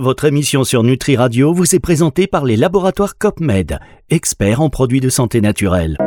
[0.00, 5.00] Votre émission sur Nutri Radio vous est présentée par les laboratoires COPMED, experts en produits
[5.00, 5.98] de santé naturelle.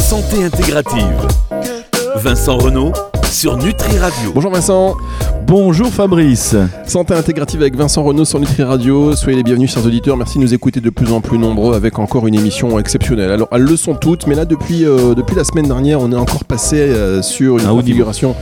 [0.00, 1.28] Santé intégrative.
[2.16, 2.92] Vincent Renault
[3.30, 4.32] sur Nutri Radio.
[4.34, 4.96] Bonjour Vincent.
[5.46, 6.56] Bonjour Fabrice.
[6.86, 9.14] Santé intégrative avec Vincent Renault sur Nutri Radio.
[9.14, 10.16] Soyez les bienvenus, chers auditeurs.
[10.16, 13.30] Merci de nous écouter de plus en plus nombreux avec encore une émission exceptionnelle.
[13.30, 16.16] Alors, elles le sont toutes, mais là, depuis, euh, depuis la semaine dernière, on est
[16.16, 18.34] encore passé euh, sur une configuration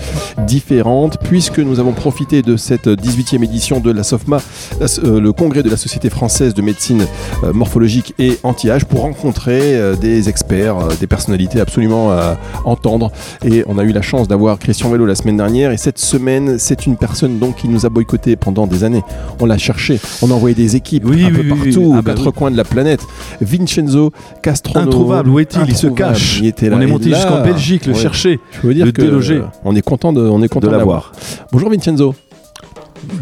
[0.47, 4.39] différente, puisque nous avons profité de cette 18e édition de la SOFMA,
[4.81, 7.07] euh, le congrès de la Société française de médecine
[7.53, 13.11] morphologique et anti-âge, pour rencontrer des experts, des personnalités absolument à entendre.
[13.45, 16.59] Et on a eu la chance d'avoir Christian Vélo la semaine dernière, et cette semaine,
[16.59, 19.03] c'est une personne donc qui nous a boycotté pendant des années.
[19.41, 22.31] On l'a cherché, on a envoyé des équipes un peu partout, aux ah bah quatre
[22.31, 23.01] coins de la planète.
[23.41, 24.87] Vincenzo Castrono.
[24.87, 25.63] Introuvable, où est-il?
[25.69, 26.41] Il se cache.
[26.43, 30.13] on est monté jusqu'en Belgique le chercher, Je veux dire le que On est content
[30.13, 31.13] de, on est content de l'avoir.
[31.53, 32.15] Bonjour Vincenzo.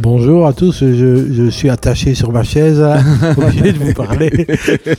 [0.03, 2.85] Bonjour à tous, je, suis attaché sur ma chaise,
[3.37, 4.31] obligé de vous parler.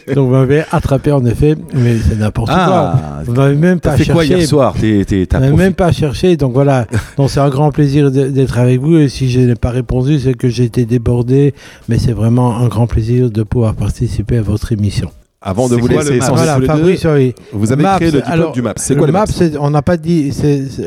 [0.07, 3.23] Donc vous m'avez attrapé en effet, mais c'est n'importe ah, quoi.
[3.25, 4.11] Vous m'avez même pas cherché.
[4.11, 6.87] quoi hier soir Vous m'avez même pas cherché, donc voilà.
[7.17, 8.97] donc c'est un grand plaisir d'être avec vous.
[8.97, 11.53] Et si je n'ai pas répondu, c'est que j'ai été débordé,
[11.87, 15.11] mais c'est vraiment un grand plaisir de pouvoir participer à votre émission.
[15.43, 17.33] Avant de vous laisser voilà, Fabrice, oui.
[17.51, 18.81] vous avez créé le diplôme du MAPS.
[18.81, 20.31] C'est quoi le MAPS, On n'a pas dit.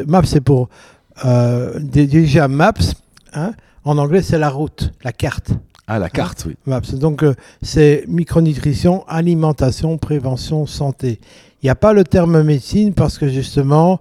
[0.06, 0.68] MAPS, c'est pour
[1.24, 2.94] euh, déjà MAPS.
[3.36, 3.52] Hein,
[3.84, 5.50] en anglais, c'est la route, la carte.
[5.86, 6.56] Ah, la carte, oui.
[6.94, 11.20] Donc, euh, c'est micronutrition, alimentation, prévention, santé.
[11.62, 13.98] Il n'y a pas le terme médecine parce que justement,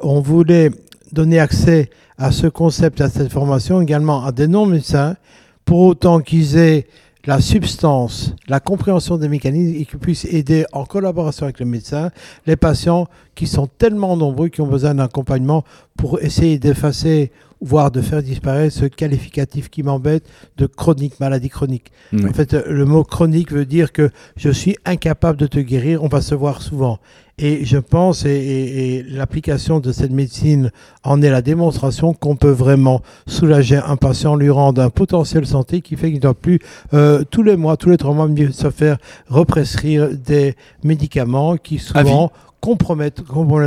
[0.00, 0.70] on voulait
[1.10, 5.16] donner accès à ce concept, à cette formation également à des non-médecins,
[5.64, 6.86] pour autant qu'ils aient
[7.26, 12.10] la substance, la compréhension des mécanismes et qu'ils puissent aider en collaboration avec les médecins
[12.46, 15.64] les patients qui sont tellement nombreux qui ont besoin d'un accompagnement
[15.96, 20.26] pour essayer d'effacer voire de faire disparaître ce qualificatif qui m'embête
[20.56, 21.92] de chronique, maladie chronique.
[22.12, 26.08] En fait, le mot chronique veut dire que je suis incapable de te guérir, on
[26.08, 26.98] va se voir souvent.
[27.36, 30.70] Et je pense, et, l'application de cette médecine
[31.02, 35.80] en est la démonstration qu'on peut vraiment soulager un patient, lui rendre un potentiel santé
[35.80, 36.60] qui fait qu'il ne doit plus
[36.92, 38.98] euh, tous les mois, tous les trois mois, se faire
[39.28, 40.54] represcrire des
[40.84, 42.30] médicaments qui souvent
[42.64, 43.22] compromettent,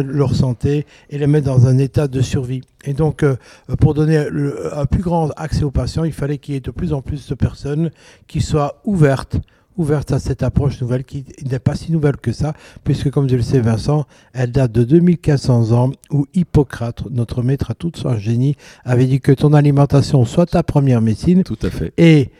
[0.05, 2.61] leur santé et les mettre dans un état de survie.
[2.83, 3.35] Et donc, euh,
[3.79, 6.93] pour donner un plus grand accès aux patients, il fallait qu'il y ait de plus
[6.93, 7.91] en plus de personnes
[8.25, 9.37] qui soient ouvertes
[9.77, 12.53] ouvertes à cette approche nouvelle qui n'est pas si nouvelle que ça,
[12.83, 17.69] puisque comme je le sais Vincent, elle date de 2400 ans où Hippocrate, notre maître
[17.69, 21.43] à tout son génie, avait dit que ton alimentation soit ta première médecine.
[21.43, 21.93] Tout à fait.
[21.99, 22.31] Et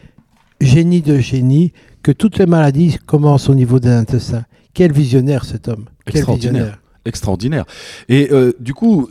[0.60, 4.46] génie de génie, que toutes les maladies commencent au niveau des intestins.
[4.78, 5.86] Quel visionnaire cet homme.
[6.06, 6.80] Extraordinaire.
[7.04, 7.66] Extraordinaire.
[8.10, 9.10] Et euh, du coup,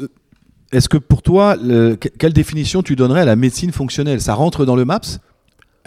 [0.70, 1.56] est-ce que pour toi,
[2.20, 4.20] quelle définition tu donnerais à la médecine fonctionnelle?
[4.20, 5.18] Ça rentre dans le MAPS?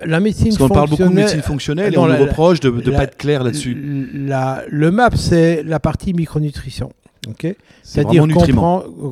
[0.04, 2.92] La médecine Parce qu'on parle beaucoup de médecine fonctionnelle et on nous reproche de ne
[2.92, 3.74] pas être clair là-dessus.
[3.74, 6.92] le MAPS, c'est la partie micronutrition.
[7.84, 8.26] C'est-à-dire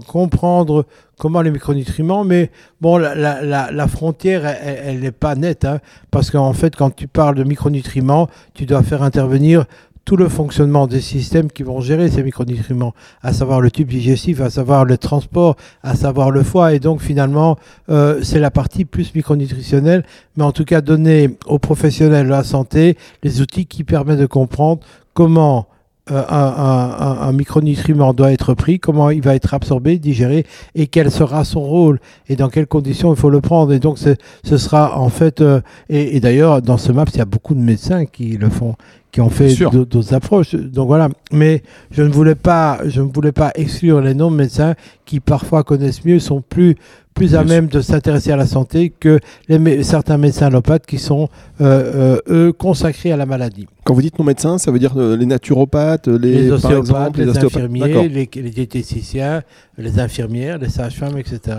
[0.08, 0.86] comprendre
[1.18, 2.52] comment les micronutriments, mais
[2.82, 5.80] bon, la, frontière, elle n'est pas nette, hein,
[6.12, 9.66] parce qu'en fait, quand tu parles de micronutriments, tu dois faire intervenir
[10.08, 14.40] tout le fonctionnement des systèmes qui vont gérer ces micronutriments, à savoir le tube digestif,
[14.40, 16.74] à savoir le transport, à savoir le foie.
[16.74, 17.58] Et donc finalement,
[17.90, 20.06] euh, c'est la partie plus micronutritionnelle,
[20.38, 24.26] mais en tout cas donner aux professionnels de la santé les outils qui permettent de
[24.28, 24.80] comprendre
[25.14, 25.68] comment
[26.10, 31.44] euh, un, micronutriment doit être pris, comment il va être absorbé, digéré et quel sera
[31.44, 33.74] son rôle et dans quelles conditions il faut le prendre.
[33.74, 37.26] Et donc ce sera en fait, euh, et, d'ailleurs dans ce MAPS, il y a
[37.26, 38.76] beaucoup de médecins qui le font,
[39.18, 40.54] qui ont fait d'autres approches.
[40.54, 41.10] Donc voilà.
[41.32, 46.06] Mais je ne voulais pas, je ne voulais pas exclure les non-médecins qui parfois connaissent
[46.06, 46.76] mieux, sont plus
[47.16, 49.20] plus à même de s'intéresser à la santé que
[49.50, 51.30] les, certains médecins allopathes qui sont,
[51.62, 53.66] euh, euh, eux, consacrés à la maladie.
[53.86, 58.08] Quand vous dites non-médecins, ça veut dire euh, les naturopathes, les, les ostéopathes, les, infirmiers,
[58.08, 59.42] les, les diététiciens,
[59.80, 61.58] les infirmières, les sages-femmes, etc.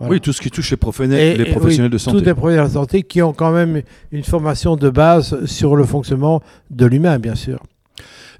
[0.00, 2.18] Oui, tout ce qui touche les professionnels, les professionnels de santé.
[2.18, 5.84] Tous les professionnels de santé qui ont quand même une formation de base sur le
[5.84, 7.60] fonctionnement de l'humain, bien sûr.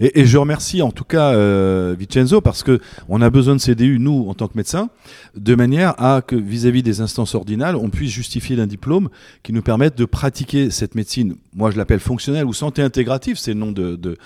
[0.00, 3.98] Et, je remercie en tout cas euh, Vincenzo parce que on a besoin de CDU
[3.98, 4.88] nous en tant que médecins
[5.36, 9.08] de manière à que vis-à-vis des instances ordinales on puisse justifier d'un diplôme
[9.42, 11.36] qui nous permette de pratiquer cette médecine.
[11.54, 14.16] Moi je l'appelle fonctionnelle ou santé intégrative, c'est le nom de, de,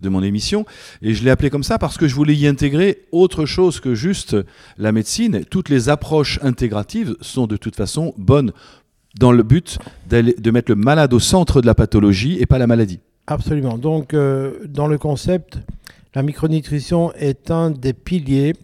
[0.00, 0.64] de mon émission
[1.02, 3.94] et je l'ai appelé comme ça parce que je voulais y intégrer autre chose que
[3.94, 4.36] juste
[4.78, 5.44] la médecine.
[5.50, 8.52] Toutes les approches intégratives sont de toute façon bonnes
[9.18, 9.78] dans le but
[10.08, 13.00] de mettre le malade au centre de la pathologie et pas la maladie.
[13.30, 13.76] Absolument.
[13.76, 15.58] Donc, euh, dans le concept,
[16.14, 18.54] la micronutrition est un des piliers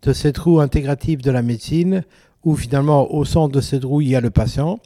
[0.00, 2.02] de cette roue intégrative de la médecine,
[2.42, 4.80] où finalement, au centre de cette roue, il y a le patient,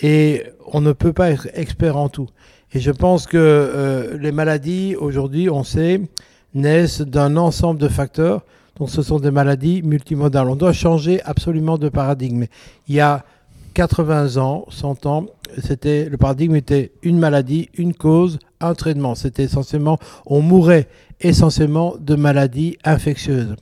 [0.00, 0.42] et
[0.72, 2.26] on ne peut pas être expert en tout.
[2.72, 6.00] Et je pense que euh, les maladies, aujourd'hui, on sait,
[6.52, 8.42] naissent d'un ensemble de facteurs.
[8.80, 10.48] Donc, ce sont des maladies multimodales.
[10.48, 12.46] On doit changer absolument de paradigme.
[12.88, 13.24] Il y a
[13.74, 15.26] 80 ans, 100 ans,
[15.58, 19.14] c'était le paradigme était une maladie, une cause, un traitement.
[19.14, 20.88] C'était essentiellement, on mourait
[21.20, 23.54] essentiellement de maladies infectieuses.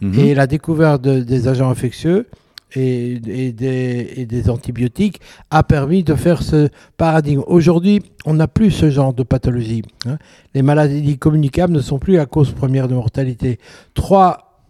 [0.00, 0.18] Mhm.
[0.18, 2.26] Et la découverte de- des agents infectieux
[2.74, 5.20] et, et des, et des antibiotiques
[5.50, 7.42] a permis de faire ce paradigme.
[7.46, 9.82] Aujourd'hui, on n'a plus ce genre de pathologie.
[10.06, 10.18] hein.
[10.54, 13.58] Les maladies communicables ne sont plus la cause première de mortalité.
[13.94, 14.62] Trois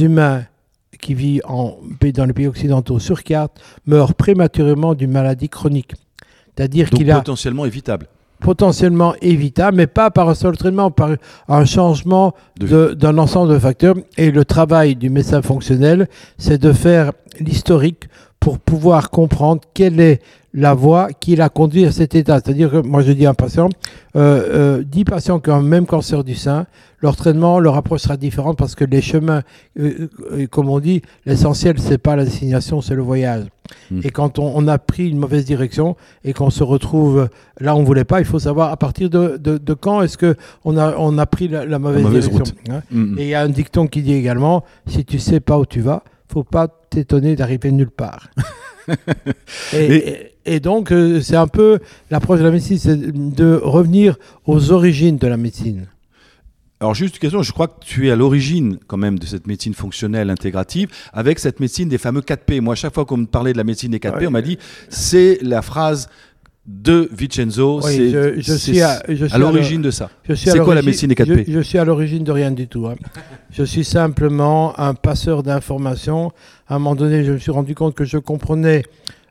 [0.00, 0.44] humains
[1.00, 1.76] qui vivent en,
[2.14, 5.92] dans les pays occidentaux sur quatre meurent prématurément d'une maladie chronique.
[6.56, 8.06] C'est-à-dire qu'il a potentiellement évitable.
[8.42, 11.10] Potentiellement évitable, mais pas par un seul traitement, par
[11.48, 13.94] un changement d'un ensemble de facteurs.
[14.18, 16.08] Et le travail du médecin fonctionnel,
[16.38, 18.08] c'est de faire l'historique
[18.40, 20.20] pour pouvoir comprendre quelle est
[20.54, 22.40] la voie qui l'a conduit à cet état.
[22.44, 23.68] C'est-à-dire que moi je dis à un patient,
[24.16, 26.66] euh, euh, 10 patients qui ont un même cancer du sein,
[27.00, 29.42] leur traitement, leur approche sera différente parce que les chemins,
[29.78, 33.46] euh, euh, comme on dit, l'essentiel c'est pas la destination, c'est le voyage.
[33.90, 34.00] Mm.
[34.04, 37.28] Et quand on, on a pris une mauvaise direction et qu'on se retrouve
[37.58, 40.18] là où on voulait pas, il faut savoir à partir de, de, de quand est-ce
[40.18, 42.54] que on a, on a pris la, la mauvaise, mauvaise direction.
[42.70, 42.82] hein.
[42.90, 43.18] Mhm.
[43.18, 45.80] Et il y a un dicton qui dit également, si tu sais pas où tu
[45.80, 48.28] vas, faut pas t'étonner d'arriver nulle part.
[49.72, 51.78] et, et- et donc, euh, c'est un peu
[52.10, 55.86] l'approche de la médecine, c'est de revenir aux origines de la médecine.
[56.80, 59.46] Alors juste une question, je crois que tu es à l'origine quand même de cette
[59.46, 62.60] médecine fonctionnelle intégrative avec cette médecine des fameux 4P.
[62.60, 64.26] Moi, à chaque fois qu'on me parlait de la médecine des 4P, Ouais.
[64.26, 64.58] on m'a dit
[64.88, 66.08] c'est la phrase
[66.66, 70.10] de Vincenzo, Oui, c'est je, je c'est suis à, je suis à l'origine de ça.
[70.22, 72.22] Je suis à C'est quoi la l'origine- médecine des 4P je, je suis à l'origine
[72.22, 72.86] de rien du tout.
[72.86, 72.94] hein.
[73.50, 76.30] Je suis simplement un passeur d'informations.
[76.68, 78.84] À un moment donné, je me suis rendu compte que je comprenais.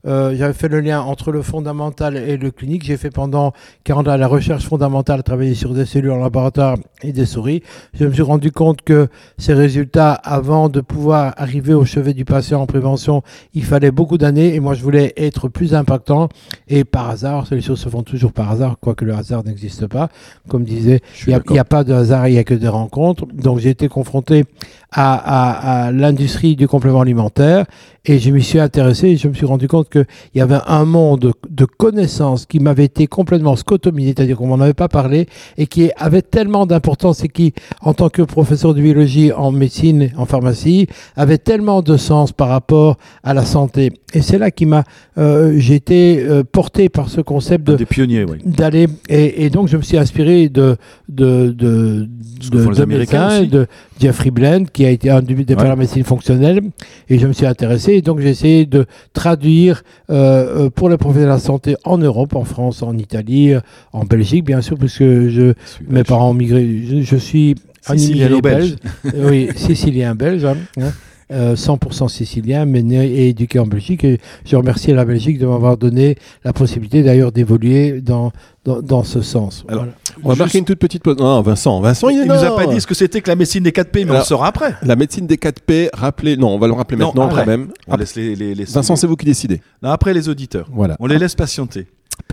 [0.08, 2.84] Euh, J'avais fait le lien entre le fondamental et le clinique.
[2.84, 3.54] J'ai fait pendant
[3.84, 7.64] 40 ans la recherche fondamentale, travailler sur des cellules en laboratoire et des souris.
[7.94, 9.08] Je me suis rendu compte que
[9.38, 13.22] ces résultats, avant de pouvoir arriver au chevet du patient en prévention,
[13.54, 14.56] il fallait beaucoup d'années.
[14.56, 16.30] Et moi, je voulais être plus impactant.
[16.68, 20.10] Et par hasard, les choses se font toujours par hasard, quoique le hasard n'existe pas.
[20.48, 23.26] Comme disait il n'y a, a pas de hasard, il n'y a que des rencontres.
[23.34, 24.46] Donc j'ai été confronté
[24.92, 27.66] à, à- à l'industrie du complément alimentaire
[28.06, 30.86] et je m'y suis intéressé et je me suis rendu compte qu'il y avait un
[30.86, 35.28] monde de, connaissances qui m'avait été complètement scotomisé, c'est-à-dire qu'on m'en avait pas parlé
[35.58, 40.12] et qui avait tellement d'importance et qui, en tant que professeur de biologie en médecine,
[40.18, 43.92] en pharmacie, avait tellement de sens par rapport à la santé.
[44.14, 44.84] Et c'est là qui m'a,
[45.18, 48.38] euh, j'ai été euh, porté par ce concept de, Des pionniers, oui.
[48.46, 50.76] d'aller et, et donc je me suis inspiré de
[51.10, 52.08] de de
[52.52, 53.68] de, de médecins, de
[54.00, 55.44] Jeffrey Blend qui a été un des Ouais.
[55.46, 56.62] de la médecine fonctionnelle
[57.10, 60.98] et je me suis intéressé et donc j'ai essayé de traduire euh, euh, pour les
[60.98, 63.60] professionnels de la santé en Europe, en France, en Italie, euh,
[63.94, 65.54] en Belgique bien sûr puisque je
[65.90, 68.76] mes parents ont migré je, je suis Siciliano-belge.
[69.04, 69.16] belge.
[69.30, 70.46] oui, sicilien belge.
[70.46, 70.92] hein, hein.
[71.32, 74.04] Euh, 100% sicilien, mais né et éduqué en Belgique.
[74.04, 78.34] Et je remercie la Belgique de m'avoir donné la possibilité d'ailleurs d'évoluer dans,
[78.66, 79.64] dans, dans ce sens.
[79.70, 79.94] Alors, Voilà.
[80.26, 81.16] On va marquer une toute petite pause.
[81.18, 83.64] Non, Vincent, Vincent, il, Il nous a pas dit ce que c'était que la médecine
[83.64, 84.76] des 4P, mais on le saura après.
[84.84, 86.36] La médecine des 4P, rappelez.
[86.36, 87.42] Non, on va le rappeler Non, maintenant après.
[87.46, 87.70] quand même.
[87.88, 89.62] On laisse les, les, les- Vincent, c'est vous qui décidez.
[89.82, 90.68] Non, après les auditeurs.
[90.74, 90.98] Voilà.
[91.00, 91.88] On les laisse patienter.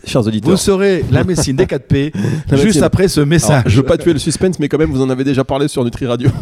[0.05, 0.50] Chers auditeurs.
[0.50, 2.12] Vous saurez la médecine des 4P
[2.50, 3.62] La juste médecine- après ce Alors, message.
[3.67, 5.85] je veux pas tuer le suspense, mais quand même, vous en avez déjà parlé sur
[5.85, 6.31] Nutri Radio.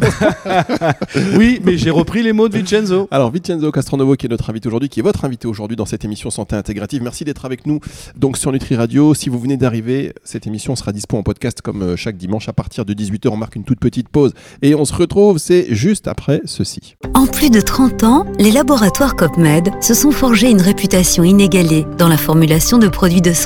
[1.37, 3.09] Oui, mais j'ai repris les mots de Vincenzo.
[3.11, 6.05] Alors, Vincenzo Castronovo, qui est notre invité aujourd'hui, qui est votre invité aujourd'hui dans cette
[6.05, 7.03] émission Santé Intégrative.
[7.03, 7.81] Merci d'être avec nous
[8.17, 9.15] donc sur Nutri Radio.
[9.15, 12.53] Si vous venez d'arriver, cette émission sera dispo en podcast comme euh, chaque dimanche à
[12.53, 13.29] partir de 18h.
[13.29, 14.33] On marque une toute petite pause
[14.63, 16.97] et on se retrouve, c'est juste après ceci.
[17.15, 22.09] En plus de 30 ans, les laboratoires COPMED se sont forgés une réputation inégalée dans
[22.09, 23.46] la formulation de produits de santé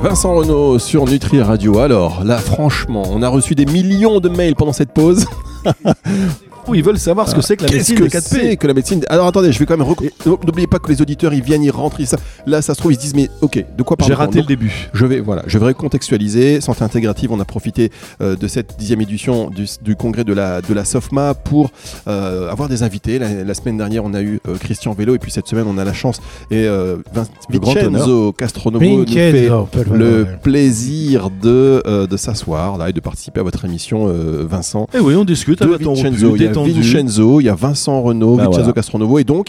[0.00, 1.78] Vincent Renault sur Nutri Radio.
[1.80, 5.26] Alors, là, franchement, on a reçu des millions de mails pendant cette pause.
[6.74, 8.56] Ils veulent savoir ce que c'est que la Qu'est-ce médecine que des 4 c'est P.
[8.56, 9.86] que la médecine Alors attendez, je vais quand même.
[9.86, 12.08] rec- N'oubliez pas que les auditeurs, ils viennent, ils rentrent, ils
[12.46, 14.46] là, ça se trouve, ils se disent, mais ok, de quoi parle J'ai raté le
[14.46, 14.88] début.
[14.92, 16.60] Je vais, voilà, je vais recontextualiser.
[16.60, 20.60] Santé intégrative, on a profité euh, de cette dixième édition du, du congrès de la,
[20.62, 21.70] de la SOFMA pour
[22.06, 23.18] euh, avoir des invités.
[23.18, 25.78] La, la semaine dernière, on a eu euh, Christian Vélo et puis cette semaine, on
[25.78, 26.20] a la chance
[26.50, 32.78] et euh, Vin- Vincenzo Castronovo nous fait Vincenzo, peut le plaisir de, euh, de s'asseoir
[32.78, 34.86] là et de participer à votre émission, euh, Vincent.
[34.94, 36.82] Eh oui, on discute De ton Vincenzo, il y a détendu.
[36.82, 38.72] Vincenzo, il y a Vincent Renault, Bah Vincenzo voilà.
[38.74, 39.48] Castronovo et donc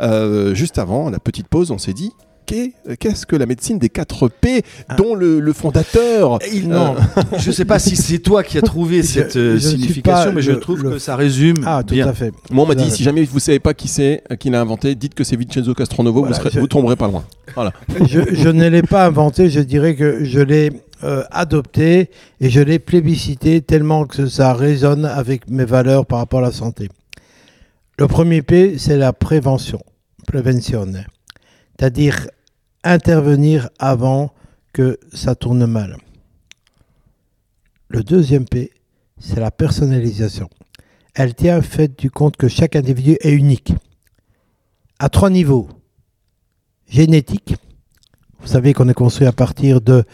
[0.00, 2.12] euh, juste avant la petite pause, on s'est dit
[2.46, 4.62] qu'est- qu'est-ce que la médecine des 4 P
[4.96, 6.96] dont le, le fondateur Il- non,
[7.38, 10.32] je sais pas si c'est toi qui as trouvé Je- cette euh, je ne signification,
[10.32, 12.08] mais je le- trouve le- que ça résume Ah, tout bien.
[12.08, 12.32] à fait.
[12.50, 14.94] Moi, on m'a dit si jamais vous savez pas qui c'est euh, qui l'a inventé,
[14.96, 17.24] dites que c'est Vincenzo Castronovo, Voilà, vous, serez- je- vous tomberez pas loin.
[17.54, 17.72] Voilà.
[18.06, 20.70] je, je ne l'ai pas inventé, je dirais que je l'ai
[21.02, 26.40] euh, adopté et je l'ai plébiscité tellement que ça résonne avec mes valeurs par rapport
[26.40, 26.88] à la santé.
[27.98, 29.80] Le premier P, c'est la prévention,
[30.26, 30.86] prévention,
[31.78, 32.28] c'est-à-dire
[32.84, 34.32] intervenir avant
[34.72, 35.96] que ça tourne mal.
[37.88, 38.70] Le deuxième P,
[39.18, 40.48] c'est la personnalisation.
[41.14, 43.72] Elle tient fait du compte que chaque individu est unique.
[44.98, 45.68] À trois niveaux.
[46.88, 47.54] Génétique,
[48.40, 50.04] vous savez qu'on est construit à partir de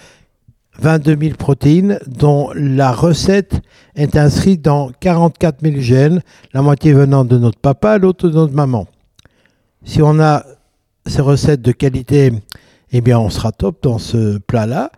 [0.80, 3.60] 22 000 protéines dont la recette
[3.94, 8.54] est inscrite dans 44 000 gènes, la moitié venant de notre papa, l'autre de notre
[8.54, 8.86] maman.
[9.84, 10.44] Si on a
[11.06, 12.32] ces recettes de qualité,
[12.92, 14.90] eh bien on sera top dans ce plat-là.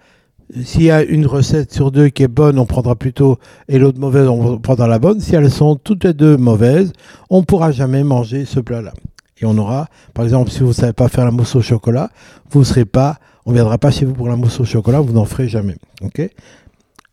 [0.65, 4.01] S'il y a une recette sur deux qui est bonne, on prendra plutôt, et l'autre
[4.01, 5.21] mauvaise, on prendra la bonne.
[5.21, 6.93] Si elles sont toutes les deux mauvaises,
[7.29, 8.95] on ne pourra jamais manger ce plat-là.
[9.41, 12.11] Et on aura, par exemple, si vous ne savez pas faire la mousse au chocolat,
[12.51, 13.19] vous serez pas,
[13.49, 15.75] on ne viendra pas chez vous pour la mousse au chocolat, vous n'en ferez jamais.
[16.03, 16.21] Ok?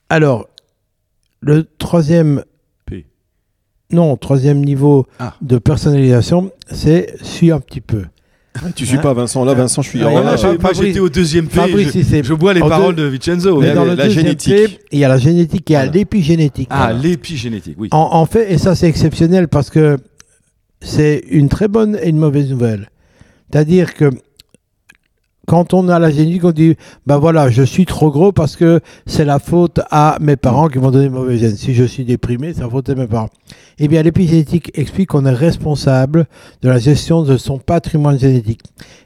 [0.10, 0.50] Alors,
[1.39, 2.44] le troisième,
[2.86, 3.06] P.
[3.89, 5.36] non, troisième niveau Ah.
[5.42, 8.04] de personnalisation, c'est suis un petit peu.
[8.75, 10.04] Tu suis Hein pas Vincent là, Vincent, je suis.
[10.04, 11.56] Ah, là, Fabrice- j'étais au deuxième P.
[11.56, 13.60] Fabrice, je, bois les en paroles deux- de Vincenzo.
[13.62, 14.54] Mais la- dans le la deuxième génétique.
[14.54, 16.68] P, il y a la génétique, il y a l'épigénétique.
[16.70, 17.00] Ah, Voilà.
[17.00, 17.88] l'épigénétique, oui.
[17.92, 19.96] En, en fait, et ça c'est exceptionnel parce que
[20.82, 22.89] c'est une très bonne et une mauvaise nouvelle.
[23.51, 24.10] C'est-à-dire que
[25.46, 26.75] quand on a la génétique, on dit
[27.06, 30.80] ben voilà, je suis trop gros parce que c'est la faute à mes parents qui
[30.80, 31.56] m'ont donné mauvais gènes.
[31.56, 33.30] Si je suis déprimé, c'est la faute à mes parents.
[33.78, 36.28] Eh bien, l'épigénétique explique qu'on est responsable
[36.62, 38.62] de la gestion de son patrimoine génétique.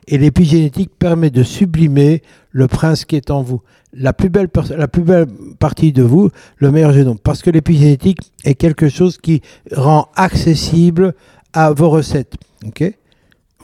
[0.07, 3.61] Et l'épigénétique permet de sublimer le prince qui est en vous.
[3.93, 5.25] La plus belle, la plus belle
[5.57, 7.17] partie de vous, le meilleur génome.
[7.17, 9.41] Parce que l'épigénétique est quelque chose qui
[9.71, 11.13] rend accessible
[11.53, 12.35] à vos recettes.
[12.65, 12.93] ok?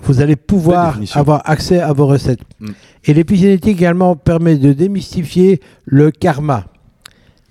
[0.03, 2.41] Vous allez pouvoir avoir accès à vos recettes.
[2.59, 2.69] Mm.
[3.05, 6.65] Et l'épigénétique également permet de démystifier le karma.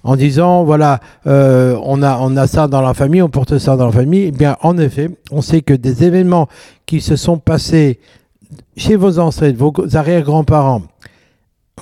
[0.02, 3.76] En disant, voilà, euh, on, a, on a ça dans la famille, on porte ça
[3.76, 4.24] dans la famille.
[4.24, 6.46] Eh bien, en effet, on sait que des événements
[6.84, 8.00] qui se sont passés
[8.76, 10.82] chez vos ancêtres, vos arrière-grands-parents,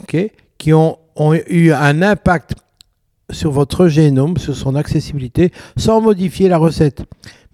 [0.00, 2.54] ok, qui ont, ont eu un impact
[3.32, 7.02] sur votre génome, sur son accessibilité, sans modifier la recette.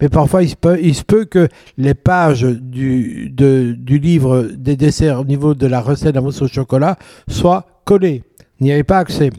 [0.00, 0.50] Mais parfois, il
[0.94, 6.10] se peut, que les pages du, du livre des desserts au niveau de la recette
[6.10, 8.22] de la mousse au chocolat soient collées.
[8.60, 9.30] N'y avez pas accès.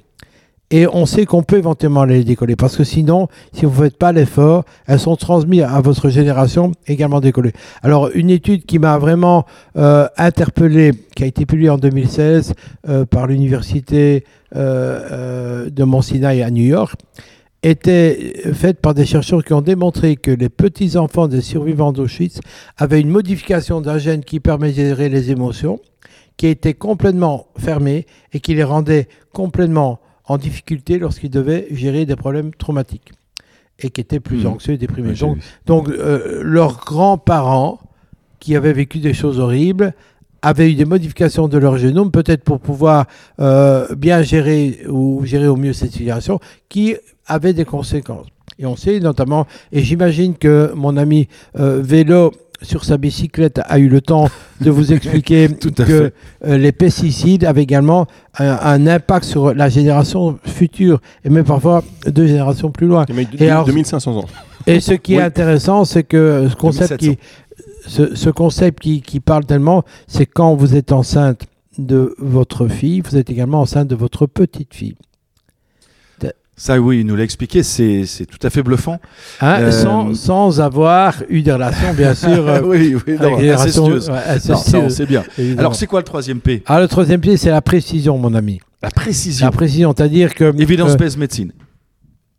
[0.72, 3.98] Et on sait qu'on peut éventuellement les décoller parce que sinon, si vous ne faites
[3.98, 7.54] pas l'effort, elles sont transmises à votre génération également décollées.
[7.82, 9.46] Alors, une étude qui m'a vraiment
[9.78, 12.54] euh, interpellé, qui a été publiée en 2016
[12.88, 17.00] euh, par l'université euh, euh, de Mont Sinai à New York,
[17.64, 22.40] était faite par des chercheurs qui ont démontré que les petits-enfants des survivants d'Auschwitz
[22.78, 25.80] avaient une modification d'un gène qui permet de les émotions,
[26.38, 30.00] qui était complètement fermé et qui les rendait complètement
[30.30, 33.12] en difficulté lorsqu'ils devaient gérer des problèmes traumatiques
[33.80, 34.54] et qui étaient plus Mhm.
[34.54, 35.14] anxieux et déprimés.
[35.14, 37.80] Donc, donc euh, leurs grands-parents,
[38.40, 39.94] qui avaient vécu des choses horribles,
[40.42, 43.06] avaient eu des modifications de leur génome, peut-être pour pouvoir
[43.42, 46.96] euh, bien gérer ou gérer au mieux cette situation, qui
[47.26, 48.28] avaient des conséquences.
[48.58, 53.80] Et on sait notamment, et j'imagine que mon ami euh, Vélo sur sa bicyclette a
[53.80, 54.28] eu le temps
[54.62, 56.12] de vous expliquer que
[56.46, 58.06] euh, les pesticides avaient également
[58.38, 63.06] un, un impact sur la génération future et même parfois deux générations plus loin.
[63.40, 64.26] Et alors- 2500 ans.
[64.68, 67.14] Et ce qui est intéressant, c'est que ce concept, 2700.
[67.16, 71.44] qui, ce, ce concept qui, qui parle tellement, c'est quand vous êtes enceinte
[71.78, 74.96] de votre fille, vous êtes également enceinte de votre petite fille.
[76.62, 79.00] Ça, oui, il nous l'a expliqué, c'est c'est tout à fait bluffant.
[79.40, 82.28] Hein, Euh, sans, sans avoir eu des relations, bien sûr.
[82.50, 84.12] euh, oui, oui, ouais, Non, incestueuses,
[84.90, 85.24] sait bien.
[85.38, 85.60] évidemment.
[85.62, 86.62] Alors, c'est quoi le troisième P?
[86.66, 88.60] Alors, le troisième pied, c'est la précision, mon ami.
[88.84, 89.46] La précision.
[89.46, 90.54] La précision, c'est-à-dire que.
[90.62, 91.54] Évidence euh, médecine.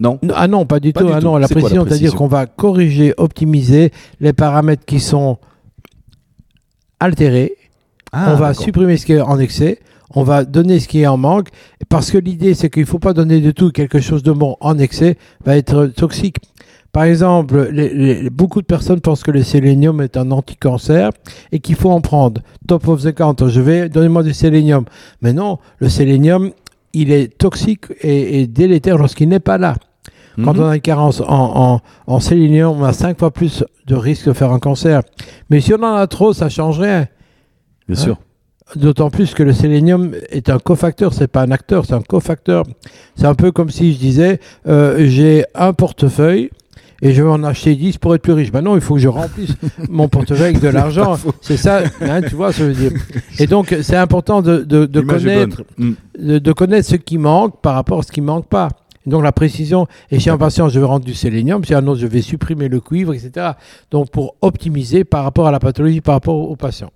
[0.01, 0.19] Non?
[0.35, 1.07] Ah non, pas du Pas tout.
[1.07, 1.25] du Ah tout.
[1.25, 5.39] non, la C'est précision, c'est-à-dire qu'on va corriger, optimiser les paramètres qui sont
[6.99, 7.57] altérés.
[8.13, 9.79] Ah, on va supprimer ce qui est en excès.
[10.15, 11.49] On va donner ce qui est en manque.
[11.89, 13.71] Parce que l'idée, c'est qu'il ne faut pas donner de tout.
[13.71, 16.37] Quelque chose de bon en excès va être toxique.
[16.93, 21.09] Par exemple, les- les- beaucoup de personnes pensent que le sélénium est un anticancer
[21.53, 22.41] et qu'il faut en prendre.
[22.67, 24.85] Top of the counter, je vais, donnez-moi du sélénium.
[25.23, 26.51] Mais non, le sélénium,
[26.93, 29.77] il est toxique et, et délétère lorsqu'il n'est pas là.
[30.43, 30.61] Quand Mhm.
[30.63, 34.27] on a une carence en, en, en sélénium, on a 5 fois plus de risque
[34.27, 35.03] de faire un cancer.
[35.51, 37.07] Mais si on en a trop, ça change rien.
[37.87, 38.17] Bien sûr.
[38.77, 42.65] D'autant plus que le sélénium est un cofacteur, c'est pas un acteur, c'est un cofacteur.
[43.17, 46.51] C'est un peu comme si je disais euh, j'ai un portefeuille
[47.03, 48.53] et je vais en acheter 10 pour être plus riche.
[48.53, 49.55] Ben non, il faut que je remplisse
[49.89, 51.17] mon portefeuille avec de l'argent.
[51.41, 52.93] C'est ça, hein, tu vois, ça veut dire.
[53.39, 55.93] Et donc, c'est important de, de, de connaître, Mm.
[56.19, 58.69] de, de connaître ce qui manque par rapport à ce qui manque pas.
[59.07, 62.01] Donc la précision, et chez un patient, je vais rendre du sélénium, chez un autre,
[62.01, 63.53] je vais supprimer le cuivre, etc.
[63.91, 66.91] Donc pour optimiser par rapport à la pathologie, par rapport au patient.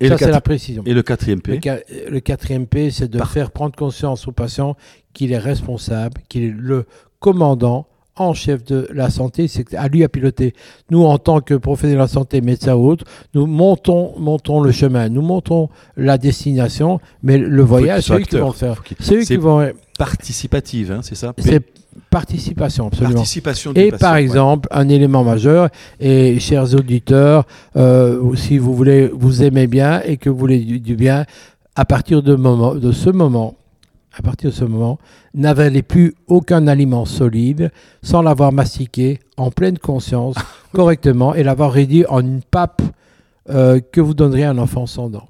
[0.00, 0.82] Et, ça, le c'est la précision.
[0.86, 1.60] et le quatrième P
[2.08, 4.76] le quatrième P, c'est de Par- faire prendre conscience au patient
[5.12, 6.86] qu'il est responsable, qu'il est le
[7.18, 10.54] commandant en chef de la santé, c'est à lui à piloter.
[10.90, 13.04] Nous, en tant que professionnels de la santé, médecins ou autres,
[13.34, 18.36] nous montons, montons le chemin, nous montons la destination, mais le voyage, c'est eux qui
[18.36, 18.82] vont faire.
[18.98, 19.66] C'est eux c'est qui vont.
[19.98, 21.32] participative, hein, c'est ça?
[21.38, 21.64] C'est
[22.10, 23.14] participation, absolument.
[23.14, 24.22] Participation Et patient, par ouais.
[24.22, 25.68] exemple, un élément majeur,
[25.98, 30.80] et chers auditeurs, euh, si vous voulez, vous aimez bien et que vous voulez du,
[30.80, 31.24] du bien,
[31.76, 33.56] à partir de, moment, de ce moment,
[34.16, 34.98] à partir de ce moment,
[35.34, 37.70] n'avalez plus aucun aliment solide
[38.02, 40.36] sans l'avoir mastiqué en pleine conscience,
[40.72, 42.82] correctement, et l'avoir réduit en une pape
[43.48, 45.28] euh, que vous donneriez à un enfant sans dents.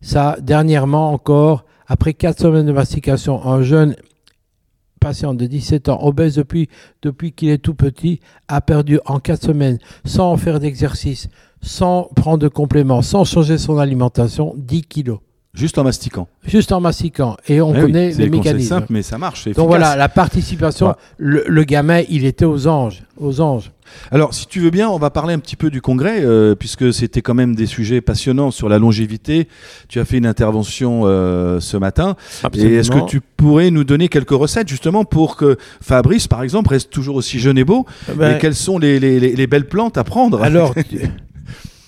[0.00, 3.96] Ça, dernièrement encore, après quatre semaines de mastication, un jeune
[5.02, 6.68] patient de 17 ans, obèse depuis,
[7.02, 11.28] depuis qu'il est tout petit, a perdu en 4 semaines, sans faire d'exercice,
[11.60, 15.18] sans prendre de compléments, sans changer son alimentation, 10 kilos.
[15.54, 16.28] Juste en mastiquant.
[16.46, 17.36] Juste en mastiquant.
[17.46, 18.68] Et on Eh oui, connaît c'est les des conseils mécanismes.
[18.76, 19.42] simples, mais ça marche.
[19.44, 19.68] c'est Donc efficace.
[19.68, 23.02] voilà, la participation, le, le gamin, il était aux anges.
[23.18, 23.70] Aux anges.
[24.10, 26.92] Alors, si tu veux bien, on va parler un petit peu du congrès, euh, puisque
[26.92, 29.48] c'était quand même des sujets passionnants sur la longévité.
[29.88, 32.16] Tu as fait une intervention euh, ce matin.
[32.54, 36.70] Et est-ce que tu pourrais nous donner quelques recettes justement pour que Fabrice, par exemple,
[36.70, 37.86] reste toujours aussi jeune et beau?
[38.16, 40.42] Ben, Et quelles sont les, les- les- les belles plantes à prendre?
[40.42, 41.00] Alors, tu,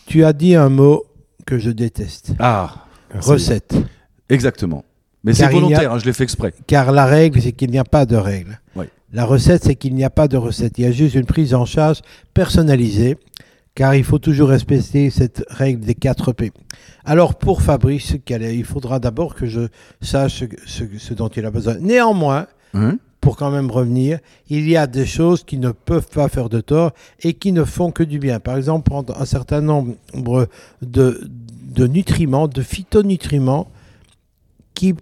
[0.06, 1.04] tu as dit un mot
[1.46, 2.32] que je déteste.
[2.38, 3.74] Ah, Recette.
[4.28, 4.84] exactement.
[5.22, 6.52] Mais c'est a- volontaire, hein, je l'ai fait exprès.
[6.66, 8.60] Car la règle, c'est qu'il n'y a pas de règle.
[9.14, 10.76] La recette, c'est qu'il n'y a pas de recette.
[10.78, 12.00] Il y a juste une prise en charge
[12.34, 13.16] personnalisée,
[13.76, 16.50] car il faut toujours respecter cette règle des 4 P.
[17.04, 19.68] Alors, pour Fabrice, il faudra d'abord que je
[20.02, 21.76] sache ce, dont il a besoin.
[21.78, 22.98] Néanmoins, Hein?
[23.20, 24.18] pour quand même revenir,
[24.50, 26.90] il y a des choses qui ne peuvent pas faire de tort
[27.22, 28.40] et qui ne font que du bien.
[28.40, 30.48] Par exemple, prendre un certain nombre
[30.82, 31.30] de,
[31.62, 33.70] de nutriments, de phytonutriments,
[34.74, 34.94] qui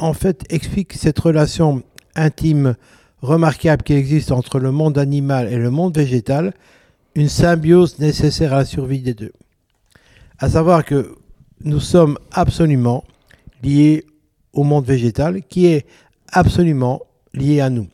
[0.00, 1.84] en fait expliquent cette relation
[2.16, 2.76] intime
[3.20, 6.52] remarquable qui existe entre le monde animal et le monde végétal,
[7.14, 9.32] une symbiose nécessaire à la survie des deux.
[10.38, 11.16] À savoir que
[11.64, 13.04] nous sommes absolument
[13.62, 14.04] liés
[14.52, 15.86] au monde végétal qui est
[16.32, 17.86] absolument lié à nous.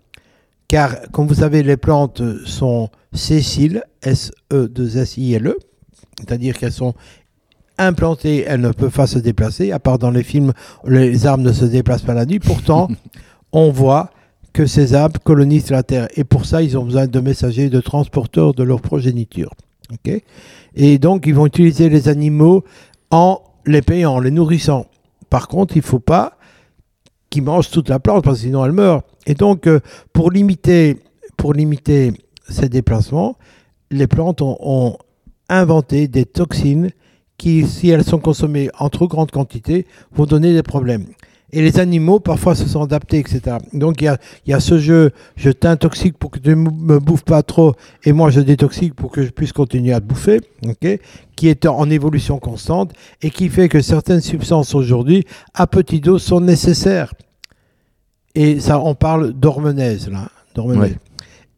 [0.66, 5.56] Car, comme vous savez, les plantes sont sessiles, S-E-2-S-I-L-E,
[6.18, 6.94] c'est-à-dire qu'elles sont
[7.78, 10.52] implantées, elles ne peuvent pas se déplacer, à part dans les films,
[10.84, 12.40] les arbres ne se déplacent pas la nuit.
[12.40, 12.88] Pourtant,
[13.52, 14.10] on voit
[14.52, 16.08] que ces arbres colonisent la Terre.
[16.16, 19.52] Et pour ça, ils ont besoin de messagers, de transporteurs de leur progéniture.
[20.74, 22.64] Et donc, ils vont utiliser les animaux
[23.10, 24.86] en les payant, en les nourrissant.
[25.30, 26.38] Par contre, il ne faut pas
[27.30, 29.04] qu'ils mangent toute la plante, parce que sinon elle meurt.
[29.26, 29.80] Et donc, euh,
[30.12, 30.96] pour, limiter,
[32.48, 33.36] ces déplacements,
[33.90, 34.96] les plantes ont
[35.48, 36.90] inventé des toxines
[37.36, 41.06] qui, si elles sont consommées en trop grande quantité, vont donner des problèmes.
[41.52, 43.56] Et les animaux, parfois, se sont adaptés, etc.
[43.72, 46.54] Donc, il y a, il y a ce jeu, je t'intoxique pour que tu ne
[46.56, 50.06] me bouffes pas trop, et moi, je détoxique pour que je puisse continuer à te
[50.06, 50.98] bouffer, ok
[51.38, 56.20] qui est en évolution constante, et qui fait que certaines substances aujourd'hui, à petite dose,
[56.20, 57.14] sont nécessaires.
[58.34, 60.30] Et ça, on parle d'hormonèse, là.
[60.56, 60.90] d'hormonèse.
[60.90, 60.96] Ouais.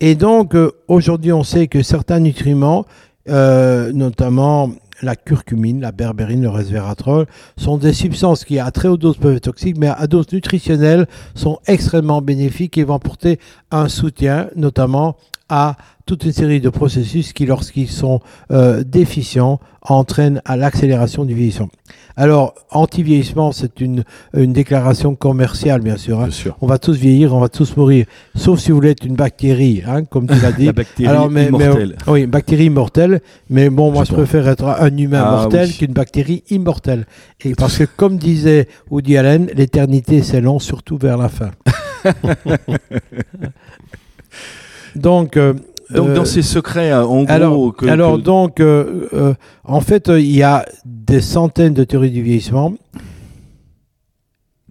[0.00, 2.84] Et donc, euh, aujourd'hui, on sait que certains nutriments,
[3.30, 4.70] euh, notamment
[5.02, 9.36] la curcumine, la berbérine, le resveratrol, sont des substances qui, à très haute dose, peuvent
[9.36, 13.38] être toxiques, mais à dose nutritionnelle, sont extrêmement bénéfiques et vont apporter
[13.70, 15.16] un soutien, notamment
[15.48, 21.34] à toute une série de processus qui, lorsqu'ils sont euh, déficients, entraînent à l'accélération du
[21.34, 21.68] vieillissement.
[22.16, 26.18] Alors, anti-vieillissement, c'est une, une déclaration commerciale, bien sûr.
[26.20, 26.24] hein.
[26.24, 26.56] Bien sûr.
[26.60, 29.82] On va tous vieillir, on va tous mourir, sauf si vous voulez être une bactérie,
[29.86, 30.66] hein, comme tu l'as dit.
[30.66, 31.96] La bactérie Alors, mais- mais- immortelle.
[32.08, 35.74] oui, une bactérie immortelle, mais bon, moi Je préfère être un humain Ah, mortel oui.
[35.78, 37.06] qu'une bactérie immortelle.
[37.40, 41.52] Et parce que, comme disait Woody Allen, l'éternité c'est long, surtout vers la fin.
[44.96, 45.54] donc, euh,
[45.94, 49.34] Donc, euh, dans ces secrets, euh, en gros, alors, que, alors que- donc, euh, euh,
[49.64, 52.74] en fait, euh, il y a des centaines de théories du vieillissement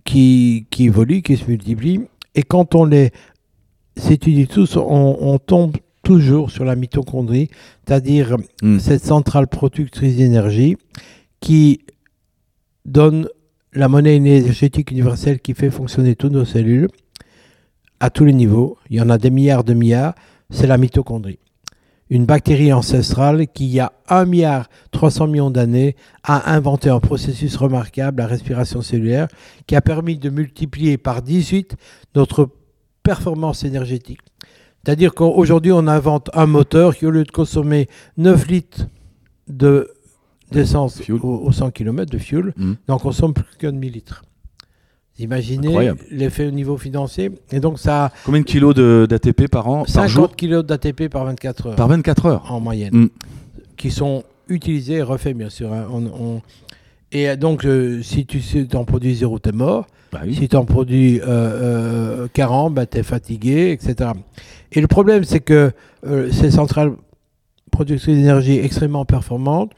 [0.03, 2.01] qui, qui évoluent, qui se multiplient.
[2.36, 3.12] Et quand on les
[4.10, 7.49] étudie tous, on, on tombe toujours sur la mitochondrie,
[7.86, 8.79] c'est-à-dire Hmm.
[8.79, 10.77] cette centrale productrice d'énergie
[11.41, 11.82] qui
[12.86, 13.27] donne
[13.73, 16.88] la monnaie énergétique universelle qui fait fonctionner toutes nos cellules
[17.99, 18.77] à tous les niveaux.
[18.89, 20.15] Il y en a des milliards de milliards.
[20.49, 21.39] C'est la mitochondrie.
[22.09, 26.99] Une bactérie ancestrale qui, il y a 1 milliard 300 millions d'années, a inventé un
[26.99, 29.27] processus remarquable, la respiration cellulaire,
[29.67, 31.75] qui a permis de multiplier par 18
[32.15, 32.49] notre
[33.03, 34.21] performance énergétique.
[34.83, 38.88] C'est-à-dire qu'aujourd'hui, on invente un moteur qui, au lieu de consommer 9 litres
[39.47, 39.91] de
[40.51, 42.73] d'essence au, au 100 km de fuel, Hmm.
[42.88, 44.23] n'en consomme plus qu'un demi-litre.
[44.23, 44.28] Vous
[45.19, 47.32] Imaginez l'effet au niveau financier.
[47.51, 51.25] Et donc, ça Combien de kilos d'ATP par an, par 50 jour kg d'ATP par
[51.25, 52.51] 24 heures Par 24 heures.
[52.51, 53.10] en moyenne, Mm.
[53.77, 55.71] qui sont utilisés et refaits, bien sûr.
[55.73, 55.86] hein.
[55.91, 56.41] On- on-
[57.12, 58.39] Et donc, euh, si tu
[58.75, 59.88] en produis zéro, t'es mort.
[60.12, 60.36] Bah oui.
[60.36, 64.12] Si tu en produis euh, euh, 40, bah, tu es fatigué, etc.
[64.71, 65.71] Et le problème, c'est que
[66.05, 66.91] euh, ces centrales
[67.71, 69.71] productrices d'énergie extrêmement performantes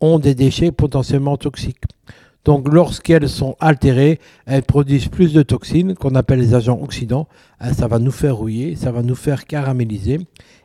[0.00, 1.82] ont des déchets potentiellement toxiques.
[2.44, 7.28] Donc, lorsqu'elles sont altérées, elles produisent plus de toxines qu'on appelle les agents oxydants.
[7.58, 10.20] Ah, Ça va nous faire rouiller, ça va nous faire caraméliser.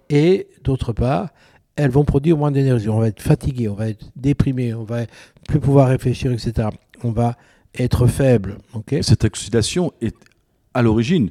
[0.10, 1.30] Et d'autre part,
[1.76, 2.88] elles vont produire moins d'énergie.
[2.90, 5.02] On va être fatigué, on va être déprimé, on va
[5.48, 6.70] plus pouvoir réfléchir, etc.
[7.04, 7.36] On va
[7.78, 8.58] être faible.
[9.02, 10.16] Cette oxydation est
[10.74, 11.30] à l'origine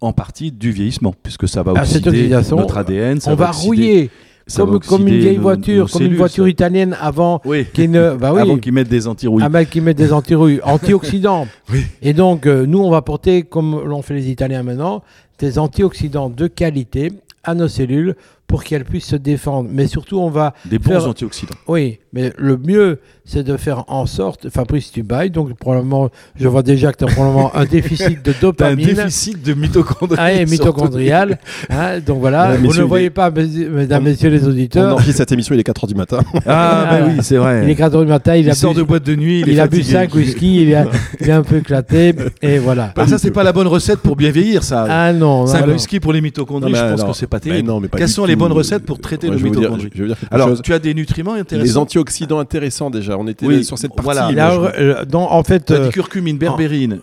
[0.00, 3.20] en partie du vieillissement, puisque ça va Ah, cette oxyder notre ADN.
[3.20, 4.10] ça on va rouiller
[4.56, 6.50] comme, comme une vieille nos- voiture, nos comme une voiture ça.
[6.50, 7.66] italienne avant Oui.
[7.72, 8.14] qui ne.
[8.18, 8.40] Bah oui.
[8.40, 9.42] Avant qu'ils mettent des anti-rouilles.
[9.44, 11.46] Ah bah, qui mettent des anti-rouilles, antioxydants.
[11.72, 11.84] Oui.
[12.02, 15.02] Et donc, euh, nous, on va porter, comme l'ont fait les Italiens maintenant,
[15.38, 18.14] des antioxydants de qualité à nos cellules
[18.54, 19.68] pour qu'elles puissent se défendre.
[19.72, 21.56] Mais surtout, on va des bons faire- antioxydants.
[21.66, 26.46] Oui, mais le mieux, c'est de faire en sorte, Fabrice, tu bailles, donc probablement, je
[26.46, 28.86] vois déjà que tu as probablement un déficit de T'as un dopamine.
[28.86, 30.16] déficit de mitochondries.
[30.20, 31.40] Ah, et mitochondrial.
[31.68, 34.50] hein, donc voilà, Mesdames, vous ne le voyez pas, mes- mesdames, On- messieurs les On
[34.50, 34.92] auditeurs.
[34.92, 36.20] enregistre cette émission, il est 4h du matin.
[36.46, 37.62] Ah, bah oui, c'est vrai.
[37.64, 39.42] Il est 4 heures du matin, il, Il a sort bu, de boîte de nuit,
[39.48, 39.92] il, a bu fatigué.
[39.94, 40.86] 5 whisky, il, a-
[41.20, 42.92] il est un peu éclaté, et voilà.
[42.96, 44.86] Ah, ça, c'est pas la bonne recette pour bien vieillir, ça.
[44.88, 45.72] Ah non, 5 non, non.
[45.72, 47.72] whisky pour les mitochondries, je pense que c'est pas terrible.
[47.96, 48.48] Quelles sont les tout.
[48.50, 49.90] bonnes recettes pour traiter Ouais, le mitochondrie
[50.30, 50.62] Alors, chose.
[50.62, 51.64] tu as des nutriments intéressants.
[51.64, 53.18] Les antioxydants intéressants déjà.
[53.18, 54.04] On était Oui, sur cette partie.
[54.04, 54.30] voilà.
[54.30, 57.00] Je- euh, donc, en fait, Tu as euh, du curcumine, berbérine,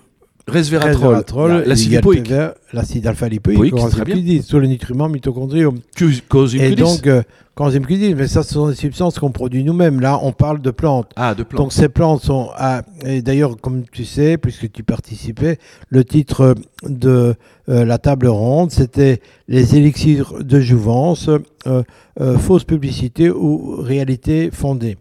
[0.48, 2.34] resveratrol, resveratrol, l'acide lipoïque,
[2.74, 4.16] l'acide alpha-lipoïque, Lipoïque, coenzyme très bien.
[4.16, 5.74] Q10, tous les nutriments mitochondriaux.
[5.74, 6.76] Et Q10.
[6.76, 7.22] donc, euh,
[7.58, 10.00] Q10, mais ça, ce sont des substances qu'on produit nous-mêmes.
[10.00, 11.12] Là, on parle de plantes.
[11.16, 11.62] ah, de plantes.
[11.62, 15.58] Donc ces plantes sont, à- et d'ailleurs comme tu sais, puisque tu participais,
[15.90, 17.36] le titre de
[17.70, 21.30] euh, la table ronde, c'était les élixirs de jouvence,
[21.68, 21.84] euh,
[22.20, 24.98] euh, fausse publicité ou réalité fondée.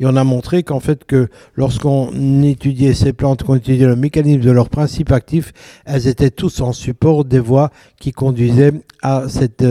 [0.00, 4.40] Et on a montré qu'en fait que lorsqu'on étudiait ces plantes, qu'on étudiait le mécanisme
[4.40, 5.52] de leurs principes actifs,
[5.84, 9.64] elles étaient tous en support des voies qui conduisaient à cette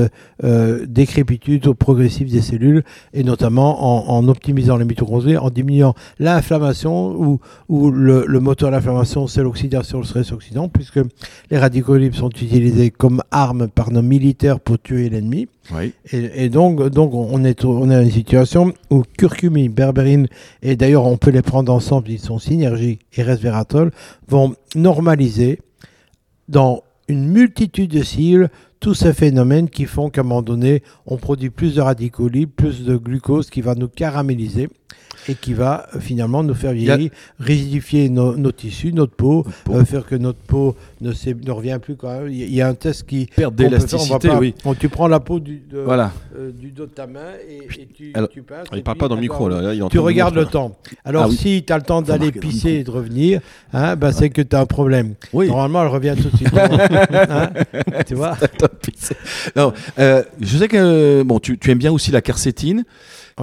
[0.43, 7.11] euh, décrépitude progressive des cellules, et notamment en, en optimisant les mitochondries, en diminuant l'inflammation,
[7.15, 10.99] ou, ou le, le moteur de l'inflammation, c'est l'oxydation, le stress oxydant, puisque
[11.51, 15.47] les radicaux libres sont utilisés comme armes par nos militaires pour tuer l'ennemi.
[15.75, 15.93] Oui.
[16.11, 20.27] Et, et donc, donc on est on est dans une situation où curcumine, berbérine,
[20.61, 23.91] et d'ailleurs on peut les prendre ensemble, ils sont synergie et resveratrol,
[24.27, 25.59] vont normaliser
[26.47, 31.17] dans une multitude de cibles tous ces phénomènes qui font qu'à un moment donné, on
[31.17, 34.69] produit plus de radicaux plus de glucose qui va nous caraméliser
[35.29, 39.11] et qui va euh, finalement nous faire y a- vieillir, rigidifier nos, nos tissus, notre
[39.13, 39.73] peau, Peau.
[39.75, 41.95] euh, faire que notre peau ne, ne revient plus.
[41.97, 42.29] Quand même.
[42.29, 43.27] Il y a- il y a un test qui...
[43.37, 44.55] Va d'élasticité, oui.
[44.63, 46.13] on- tu prends la peau du, de- Voilà.
[46.37, 48.67] euh, du dos de ta main et, et tu, Alors, tu passes.
[48.71, 49.61] Il et parle pas dans le micro là.
[49.61, 50.77] là, il Tu regardes le temps.
[51.03, 51.35] Alors, Ah oui.
[51.35, 53.41] si tu as le temps d'aller pisser et de revenir,
[53.73, 55.15] hein, bah, c'est que tu as un problème.
[55.33, 55.47] Oui.
[55.47, 56.47] Normalement, elle revient tout de suite.
[57.29, 57.49] Hein,
[58.07, 58.37] tu vois
[59.55, 62.21] Non, euh, je sais que bon, tu, tu aimes bien aussi la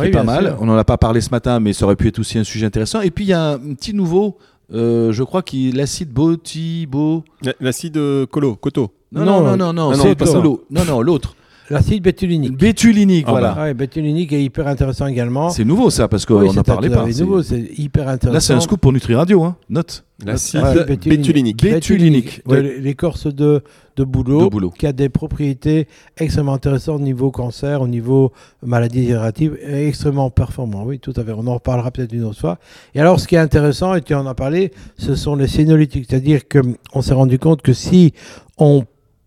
[0.00, 0.44] qui Oui, est pas mal.
[0.46, 0.56] sûr.
[0.60, 2.66] On n'en a pas parlé ce matin, mais ça aurait pu être aussi un sujet
[2.66, 3.00] intéressant.
[3.00, 4.36] Et puis il y a un petit nouveau,
[4.72, 7.24] euh, je crois, qui est l'acide botibo.
[7.60, 8.90] L'acide euh, colo, coto.
[9.12, 10.40] Non, non, non, non, non, Ah non, c'est pas ça.
[10.40, 10.64] l'autre.
[10.70, 11.36] Non, non, l'autre.
[11.70, 12.58] L'acide bétulinique.
[12.58, 13.54] Bétulinique, Ah voilà.
[13.56, 15.48] Ouais, bétulinique est hyper intéressant également.
[15.50, 17.06] C'est nouveau ça, parce qu'on Oui, n'en parlait pas.
[17.10, 18.34] C'est- nouveau, c'est hyper intéressant.
[18.34, 19.56] Là, c'est un scoop pour Nutri Radio, hein.
[19.70, 20.04] note.
[20.24, 21.60] L'acide Ouais, bétulinique.
[21.62, 22.42] Bétulinique.
[22.46, 22.76] de Ouais.
[22.80, 23.62] l'écorce de,
[23.96, 24.70] de bouleau, De bouleau.
[24.70, 28.30] qui a des propriétés extrêmement intéressantes au niveau cancer, au niveau
[28.64, 30.84] maladie dégénérative, extrêmement performant.
[30.84, 31.32] Oui, tout à fait.
[31.32, 32.58] On en reparlera peut-être une autre fois.
[32.94, 36.06] Et alors, ce qui est intéressant, et tu en as parlé, ce sont les sénolytiques.
[36.08, 38.12] C'est-à-dire qu'on s'est rendu compte que si
[38.56, 38.84] on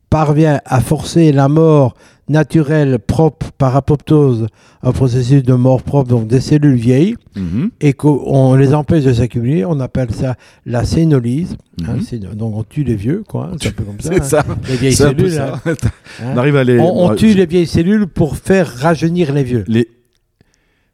[0.10, 1.96] parvient à forcer la mort
[2.30, 4.48] naturelle propre par apoptose,
[4.84, 7.70] un processus de mort propre, donc des cellules vieilles, Mhm.
[7.80, 11.56] et qu'on les empêche de s'accumuler, on appelle ça la sénolyse.
[11.86, 12.02] Hein, Mhm.
[12.02, 13.52] c'est- donc on tue les vieux, quoi.
[13.54, 14.10] hein, c'est un peu comme ça.
[14.14, 14.24] C'est hein.
[14.24, 14.46] ça.
[14.68, 15.32] Les vieilles cellules.
[15.32, 15.54] ça.
[15.56, 15.62] hein,
[16.22, 16.34] hein.
[16.34, 16.80] On arrive à les.
[16.80, 19.64] On, on tue les vieilles cellules pour faire rajeunir les vieux.
[19.68, 19.88] les-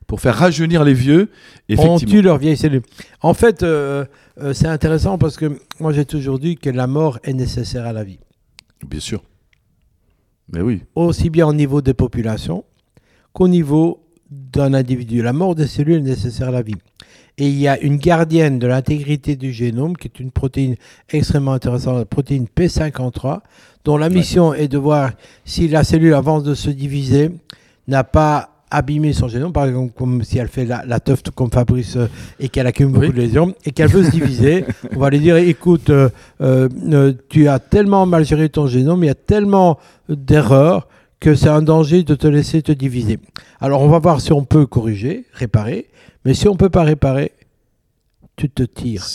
[0.06, 1.30] Pour faire rajeunir les vieux,
[1.70, 1.98] On effectivement.
[2.12, 2.84] tue leurs vieilles cellules.
[3.22, 4.06] En fait, euh,
[4.40, 7.94] euh, c'est intéressant parce que moi j'ai toujours dit que la mort est nécessaire à
[7.94, 8.20] la vie.
[8.88, 9.24] Bien sûr.
[10.52, 10.84] Mais oui.
[10.96, 12.66] Aussi bien au niveau des populations
[13.32, 15.22] qu'au niveau d'un individu.
[15.22, 16.76] La mort des cellules est nécessaire à la vie.
[17.38, 20.76] Et il y a une gardienne de l'intégrité du génome, qui est une protéine
[21.10, 23.40] extrêmement intéressante, la protéine P53,
[23.86, 25.12] dont la mission est de voir
[25.46, 27.32] si la cellule, avant de se diviser,
[27.88, 31.50] n'a pas abîmé son génome, par exemple comme si elle fait la, la teuf comme
[31.52, 32.08] Fabrice euh,
[32.40, 33.08] et qu'elle accumule Oui.
[33.08, 36.10] beaucoup de lésions et qu'elle veut se diviser, on va lui dire écoute, euh,
[36.42, 39.78] euh, tu as tellement mal géré ton génome, il y a tellement
[40.10, 40.88] d'erreurs
[41.20, 43.20] que c'est un danger de te laisser te diviser.
[43.62, 45.88] Alors on va voir si on peut corriger, réparer,
[46.26, 47.32] mais si on peut pas réparer,
[48.36, 49.06] tu te tires,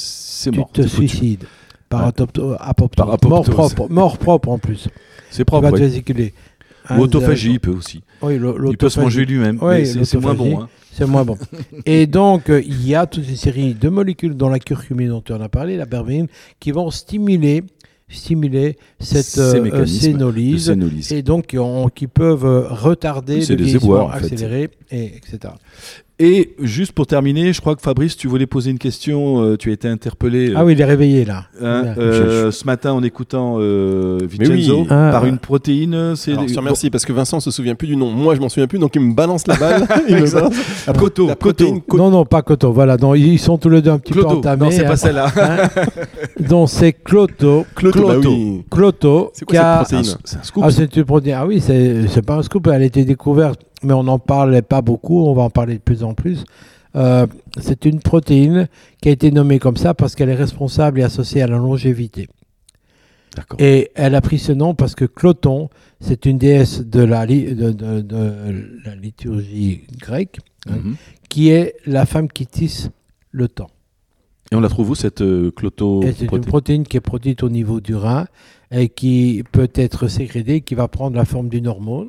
[0.42, 0.70] tu mort.
[0.72, 1.44] te suicides.
[1.88, 2.08] Par, Ouais.
[2.08, 2.56] apoptose.
[2.96, 3.30] Par apoptose.
[3.30, 4.88] Mort propre, mort propre en plus.
[5.30, 5.62] C'est Tu propre.
[5.62, 5.80] vas te ouais.
[5.88, 6.34] vésiculer.
[6.96, 8.02] Ou autophagie, il peut aussi.
[8.22, 8.34] Oui,
[8.70, 9.58] Il peut se manger lui-même.
[9.62, 10.60] Ouais, mais c'est moins bon.
[10.62, 10.68] hein.
[10.92, 11.36] C'est moins bon.
[11.86, 15.20] Et donc, euh, il y a toute une série de molécules dans la curcumine dont
[15.20, 16.26] tu en as parlé, la berberine,
[16.58, 17.62] qui vont stimuler,
[18.08, 19.62] stimuler cette Ces euh,
[21.12, 25.54] et donc qui, ont- qui peuvent euh, retarder Oui, le vieillissement accéléré, et, etc.
[26.20, 29.40] Et juste pour terminer, je crois que Fabrice, tu voulais poser une question.
[29.40, 30.50] euh, tu as été interpellé.
[30.50, 31.44] euh, Ah oui, il est réveillé là.
[31.62, 34.86] hein, euh, ce matin en écoutant euh, Vincenzo oui.
[34.90, 35.28] Ah, par ah.
[35.28, 36.16] une protéine.
[36.16, 38.10] C'est Alors, remercie parce que Vincent se souvient plus du nom.
[38.10, 39.86] Moi, je m'en souviens plus, donc il me balance la balle.
[40.08, 40.54] il me balance.
[40.88, 42.72] La Coto, la protéine co- Non, non, pas Coto.
[42.72, 44.38] Voilà, donc ils sont tous les deux un petit peu Cloto.
[44.38, 44.64] entamés.
[44.64, 44.88] Non, c'est hein.
[44.88, 45.32] pas celle-là.
[45.36, 45.68] Hein.
[46.48, 47.64] donc c'est Cloto.
[47.76, 48.30] Cloto, bah Cloto.
[48.30, 48.64] oui.
[48.68, 49.30] Cloto.
[49.34, 50.64] C'est quoi a- cette protéine C'est un scoop.
[50.66, 51.36] Ah, c'est une protéine.
[51.38, 52.66] Ah oui, c'est c'est pas un scoop.
[52.66, 55.24] Elle a été découverte, mais on n'en parlait pas beaucoup.
[55.26, 56.44] On va en parler de plus en plus.
[56.96, 57.26] Euh,
[57.60, 58.68] c'est une protéine
[59.02, 62.28] qui a été nommée comme ça parce qu'elle est responsable et associée à la longévité.
[63.36, 63.60] D'accord.
[63.60, 65.68] Et elle a pris ce nom parce que Cloton,
[66.00, 70.38] c'est une déesse de la, li- de, de- de la liturgie grecque,
[70.68, 70.96] hein, Mhm.
[71.28, 72.90] qui est la femme qui tisse
[73.30, 73.70] le temps.
[74.50, 76.44] Et on la trouve où cette euh, cloto Et c'est une protéine?
[76.46, 78.26] protéine qui est produite au niveau du rein
[78.70, 82.08] et qui peut être sécrétée, qui va prendre la forme d'une hormone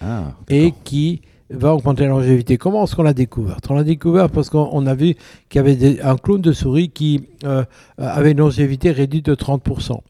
[0.00, 2.56] Ah, et qui va augmenter la longévité.
[2.58, 5.14] Comment est-ce qu'on l'a découvert On l'a découvert parce qu'on on a vu
[5.48, 7.64] qu'il y avait des- un clone de souris qui euh,
[7.98, 10.00] avait une longévité réduite de 30%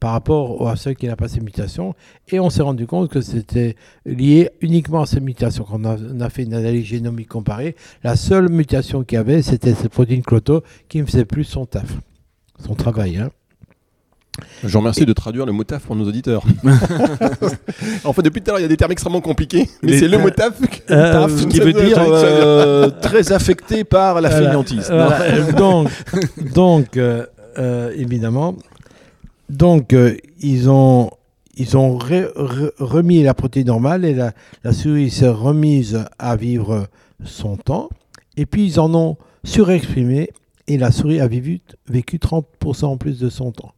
[0.00, 1.94] par rapport à ceux qui n'a pas ces mutations.
[2.28, 5.64] Et on s'est rendu compte que c'était lié uniquement à ces mutations.
[5.64, 9.18] Quand on a, on a fait une analyse génomique comparée, la seule mutation qu'il y
[9.18, 11.98] avait, c'était cette protéine cloto qui ne faisait plus son taf,
[12.64, 13.18] son travail.
[13.18, 13.30] hein.
[14.62, 16.42] Je vous remercie de traduire le mot taf pour nos auditeurs.
[18.04, 20.08] en fait, depuis tout à l'heure, il y a des termes extrêmement compliqués, mais c'est
[20.08, 20.54] le mot taf.
[20.90, 24.44] Euh, Taf, qui veut dire euh, très affecté par la Voilà.
[24.46, 24.86] fainéantise.
[24.88, 25.20] Voilà.
[25.22, 25.88] Euh, donc,
[26.54, 27.26] donc euh,
[27.96, 28.56] évidemment,
[29.48, 29.94] donc
[30.40, 31.10] ils ont
[31.58, 36.36] ils ont re- re- remis la protéine normale et la, la souris s'est remise à
[36.36, 36.86] vivre
[37.24, 37.88] son temps.
[38.36, 40.30] Et puis ils en ont surexprimé
[40.68, 43.72] et la souris a vécu, vécu 30% en plus de son temps.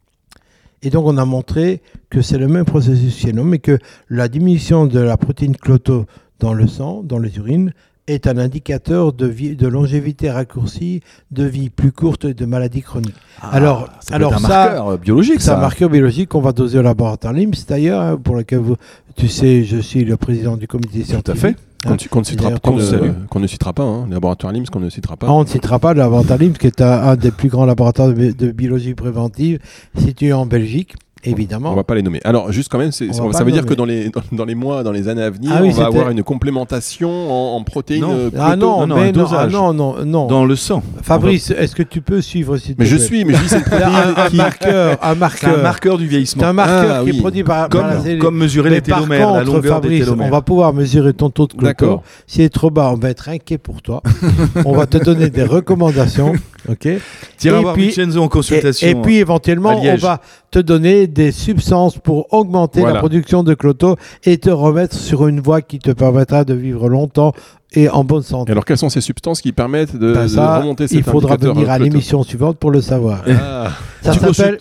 [0.83, 3.77] Et donc on a montré que c'est le même processus chez nous, mais que
[4.09, 6.05] la diminution de la protéine cloto
[6.39, 7.73] dans le sang, dans les urines,
[8.07, 12.81] est un indicateur de, vie, de longévité raccourcie, de vie plus courte et de maladies
[12.81, 13.13] chroniques.
[13.39, 15.59] Ah, alors- ça alors un ça- marqueur euh, biologique, C'est un ça.
[15.61, 18.77] marqueur biologique qu'on va doser au laboratoire LIMS d'ailleurs, hein, pour lequel vous,
[19.15, 21.39] tu sais, je suis le président du comité scientifique.
[21.39, 21.53] fait.
[21.53, 24.07] Qu'on ne- qu'on ne citera, qu'on ne- pas, hein.
[24.09, 25.27] laboratoire LIMS qu'on ne citera pas.
[25.27, 27.65] Ah, on ne citera pas le laboratoire LIMS, qui est un, un des plus grands
[27.65, 29.59] laboratoires de, de biologie préventive
[29.97, 31.71] situé en Belgique, évidemment.
[31.71, 32.19] On va pas les nommer.
[32.23, 34.91] Alors, juste quand même, ça veut dire que dans les, dans, dans les mois, dans
[34.91, 38.01] les années à venir, Ah oui, on va c'était- avoir une complémentation en, en protéines.
[38.01, 38.11] Non.
[38.13, 40.27] euh, Ah non, non, non, mais un non, ah non, non, non.
[40.27, 40.81] Dans le sang.
[41.01, 44.29] Fabrice, est-ce que tu peux suivre te Mais je suis, mais je dis c'est un,
[44.29, 45.63] qui- marqueur, un C'est un marqueur.
[45.63, 46.43] marqueur du C'est vieillissement.
[46.45, 47.17] un marqueur Ah, qui oui.
[47.17, 48.19] est produit par, par la Comme, cellule.
[48.21, 50.27] comme mesurer Mais les par télomères, la contre, longueur Fabrice, des télomères.
[50.27, 51.57] on va pouvoir mesurer ton taux de.
[51.63, 52.03] D'accord.
[52.27, 54.01] S'il est trop bas, on va être inquiet pour toi.
[54.65, 56.33] on va te donner des recommandations
[56.67, 56.85] Ok.
[56.85, 56.99] Et
[57.49, 58.87] voir puis- Vincenzo en Et, consultation.
[58.87, 60.19] et puis éventuellement, on va
[60.51, 62.95] te donner des substances pour augmenter Voilà.
[62.95, 66.87] la production de cloto et te remettre sur une voie qui te permettra de vivre
[66.89, 67.33] longtemps
[67.73, 68.51] et en bonne Et santé.
[68.51, 71.33] alors, quelles sont ces substances qui permettent de, Ben de ça, remonter cet il faudra
[71.33, 73.23] indicateur venir à l'émission suivante pour le savoir.
[73.27, 73.71] Ah.
[74.01, 74.59] Ça s'appelle,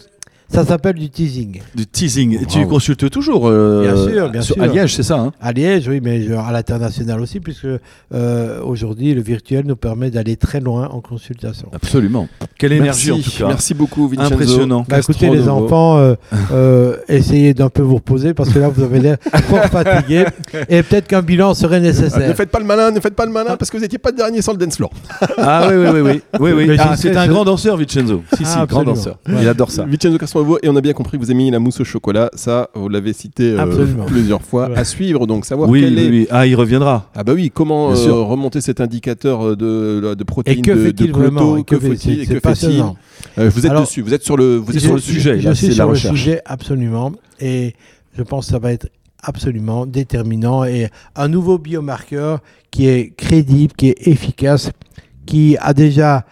[0.51, 1.61] ça s'appelle du teasing.
[1.75, 2.43] du teasing.
[2.43, 4.63] Et tu consultes toujours euh, Bien sûr, bien sur- sûr.
[4.65, 5.33] à Liège, c'est ça hein?
[5.41, 7.67] À Liège, oui, mais à l'international aussi, puisque
[8.15, 11.69] euh, aujourd'hui, le virtuel nous permet d'aller très loin en consultation.
[11.75, 12.29] Absolument.
[12.59, 13.49] Quelle énergie Merci, en tout cas.
[13.49, 14.35] Merci beaucoup, Vincenzo.
[14.35, 14.85] Impressionnant.
[14.89, 16.15] Bah, écoutez, les enfants, euh,
[16.53, 19.17] euh, essayez d'un peu vous reposer parce que là, vous avez l'air
[19.49, 20.25] fort fatigué
[20.69, 22.35] et peut-être qu'un bilan serait Ah, ne nécessaire.
[22.37, 24.17] faites pas le malin, ne faites pas le malin parce que vous n'étiez pas le
[24.17, 24.91] dernier sur le dance floor.
[25.37, 26.01] Ah oui, oui, oui.
[26.41, 26.53] oui.
[26.53, 26.77] oui, oui.
[26.79, 28.23] Ah, c'est un grand danseur, Vincenzo.
[28.37, 28.93] Si, si, Ah, grand absolument.
[28.95, 29.19] danseur.
[29.29, 29.35] Ouais.
[29.43, 29.85] Il adore ça.
[29.85, 30.19] Vincenzo
[30.63, 32.31] Et on a bien compris que vous avez mis la mousse au chocolat.
[32.35, 34.69] Ça, vous l'avez cité euh, plusieurs fois.
[34.71, 34.77] Ouais.
[34.79, 36.09] À suivre, donc, savoir Oui, quel oui, est.
[36.11, 36.27] oui.
[36.31, 37.11] Ah, il reviendra.
[37.15, 40.77] Ah bah oui, comment euh, remonter cet indicateur euh, de, de Et protéines que de,
[40.77, 42.85] de fait-il Cloto, Et Que que fait- faut-il c'est- et c'est que fait-il.
[43.39, 45.41] Euh, Vous êtes Alors, dessus, vous êtes sur le, vous êtes sur le je- sujet.
[45.41, 46.17] Je, là, suis c'est sur la le recherche.
[46.19, 47.75] sujet absolument et
[48.17, 48.89] je pense que ça va être
[49.23, 54.71] absolument déterminant et un nouveau biomarqueur qui est crédible, qui est efficace,
[55.27, 56.25] qui a déjà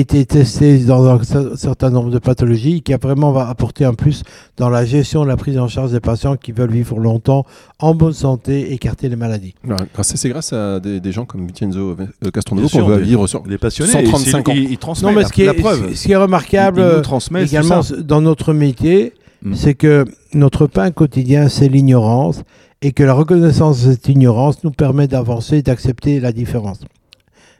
[0.00, 3.94] été testé dans un cer- certain nombre de pathologies, qui a vraiment va apporter un
[3.94, 4.22] plus
[4.56, 7.44] dans la gestion de la prise en charge des patients qui veulent vivre longtemps,
[7.78, 9.54] en bonne santé, écarter les maladies.
[10.02, 13.42] C'est grâce à des, des gens comme Vincenzo euh, Castronovo Bien qu'on va vivre sur.
[13.46, 13.92] Les passionnés.
[13.92, 14.54] 135 il, ans.
[14.56, 15.94] Il, il transmet Non, mais la, ce qui, la est, preuve.
[15.94, 17.02] ce qui est remarquable euh,
[17.40, 19.54] également dans notre métier, Mm.
[19.54, 22.42] c'est que notre pain quotidien, c'est l'ignorance
[22.80, 26.80] et que la reconnaissance de cette ignorance nous permet d'avancer et d'accepter la différence.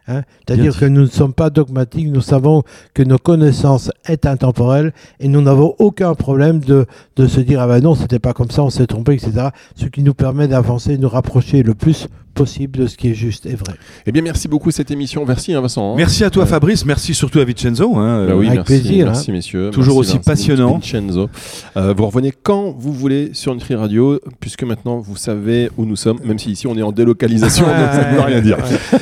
[0.07, 2.63] Hein C'est-à-dire que nous ne sommes pas dogmatiques, nous savons
[2.93, 6.87] que nos connaissances est intemporelles et nous n'avons aucun problème de,
[7.17, 9.49] de se dire ah ben non, c'était pas comme ça, on s'est trompé, etc.
[9.77, 13.15] Ce qui nous permet d'avancer, de nous rapprocher le plus possible de ce qui est
[13.15, 13.75] juste et vrai.
[14.07, 15.25] Eh bien, merci beaucoup cette émission.
[15.25, 15.93] Merci, hein, Vincent.
[15.93, 15.95] hein.
[15.97, 16.45] Merci à toi.
[16.47, 16.85] Fabrice.
[16.85, 17.95] Merci surtout à Vincenzo.
[17.97, 18.27] hein.
[18.27, 19.35] Bah oui, Avec merci, plaisir, merci hein.
[19.35, 19.71] messieurs.
[19.71, 20.75] Toujours Merci aussi passionnant.
[20.75, 21.31] Vincenzo.
[21.77, 25.95] Euh, vous revenez quand vous voulez sur Nutri Radio, puisque maintenant vous savez où nous
[25.95, 28.57] sommes, même si ici on est en délocalisation, donc ça ne veut rien dire.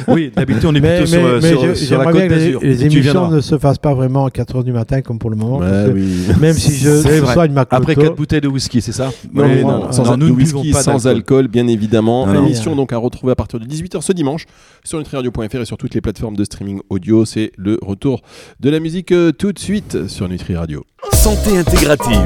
[0.09, 2.59] Oui, d'habitude, on est plutôt mais- sur, mais sur- je- sur la j'aimerais côte bien
[2.59, 5.37] que les, émissions ne se fassent pas vraiment à 4h du matin comme pour le
[5.37, 5.61] moment.
[5.93, 6.05] Oui.
[6.41, 7.03] Même si je
[7.33, 10.17] soigne ma Après cloto, 4 bouteilles de whisky, c'est ça Non, mais non, sans, non,
[10.17, 12.27] nous whisky, pas sans alcool, bien évidemment.
[12.27, 12.47] Non, non.
[12.47, 14.47] Émission donc à retrouver à partir de 18h ce dimanche
[14.85, 17.25] sur nutriradio.fr et sur toutes les plateformes de streaming audio.
[17.25, 18.23] C'est le retour
[18.61, 20.85] de la musique euh, tout de suite sur Nutri Radio.
[21.13, 22.17] Santé intégrative.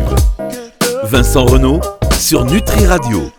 [1.04, 1.80] Vincent Renault
[2.18, 3.30] sur Nutri Radio.